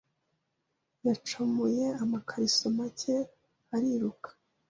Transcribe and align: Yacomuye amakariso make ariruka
Yacomuye 1.05 1.85
amakariso 2.03 2.65
make 2.77 3.15
ariruka 3.75 4.29